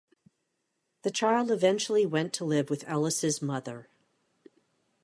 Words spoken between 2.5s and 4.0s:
with Ellis's mother.